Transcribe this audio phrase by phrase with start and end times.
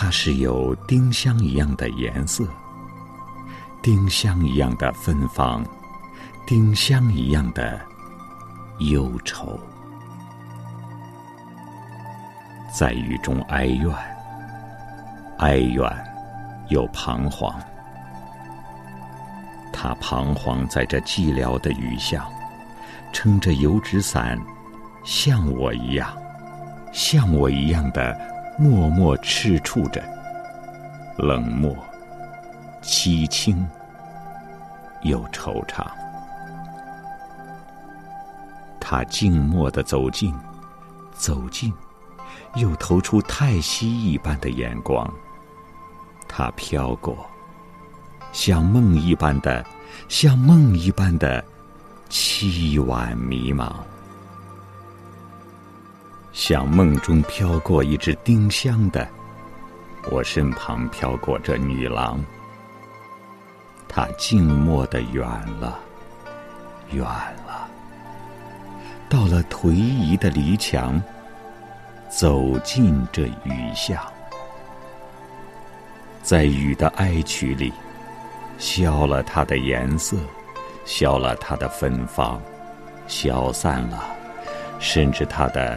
[0.00, 2.46] 它是有丁香一样的颜色，
[3.82, 5.66] 丁香一样的芬芳，
[6.46, 7.80] 丁香一样的
[8.78, 9.58] 忧愁，
[12.72, 13.92] 在雨中哀怨，
[15.38, 15.84] 哀怨
[16.68, 17.52] 又彷徨。
[19.72, 22.24] 他彷徨在这寂寥的雨巷，
[23.12, 24.38] 撑着油纸伞，
[25.02, 26.16] 像我一样，
[26.92, 28.37] 像我一样的。
[28.60, 30.02] 默默赤触着，
[31.16, 31.76] 冷漠、
[32.82, 33.64] 凄清
[35.02, 35.86] 又惆怅。
[38.80, 40.34] 他静默的走近，
[41.12, 41.72] 走近，
[42.56, 45.08] 又投出太息一般的眼光。
[46.26, 47.16] 他飘过，
[48.32, 49.64] 像梦一般的，
[50.08, 51.44] 像梦一般的
[52.10, 53.70] 凄婉迷茫。
[56.38, 59.08] 像梦中飘过一只丁香的，
[60.08, 62.24] 我身旁飘过这女郎。
[63.88, 65.26] 她静默的远
[65.58, 65.80] 了，
[66.92, 67.68] 远了，
[69.08, 71.02] 到了颓夷的篱墙，
[72.08, 74.00] 走进这雨巷，
[76.22, 77.72] 在雨的哀曲里，
[78.58, 80.16] 消了它的颜色，
[80.84, 82.40] 消了它的芬芳，
[83.08, 84.04] 消散了，
[84.78, 85.76] 甚至它的。